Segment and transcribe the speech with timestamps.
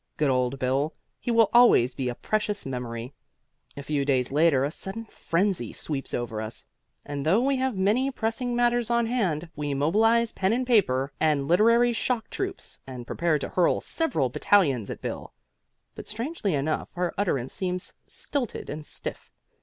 [0.17, 0.95] Good old Bill!
[1.19, 3.13] He will always be a precious memory.
[3.77, 6.65] A few days later a sudden frenzy sweeps over us,
[7.05, 11.47] and though we have many pressing matters on hand, we mobilize pen and paper and
[11.47, 15.33] literary shock troops and prepare to hurl several battalions at Bill.
[15.93, 19.29] But, strangely enough, our utterance seems stilted and stiff.